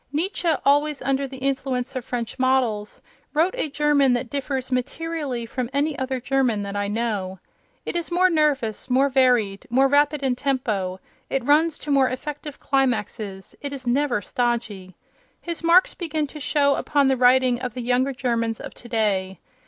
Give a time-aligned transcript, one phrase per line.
[0.11, 3.03] Nietzsche, always under the influence of French models,
[3.35, 7.37] wrote a German that differs materially from any other German that I know.
[7.85, 12.59] It is more nervous, more varied, more rapid in tempo; it runs to more effective
[12.59, 14.95] climaxes; it is never stodgy.
[15.39, 19.37] His marks begin to show upon the writing of the younger Germans of today.